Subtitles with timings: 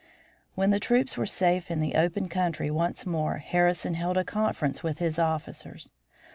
[0.55, 4.81] When the troops were safe in the open country once more, Harrison held a conference
[4.81, 5.91] with his officers.